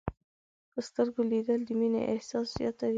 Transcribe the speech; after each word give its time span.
په 0.71 0.79
سترګو 0.87 1.21
لیدل 1.31 1.59
د 1.65 1.69
مینې 1.79 2.01
احساس 2.13 2.47
زیاتوي 2.57 2.89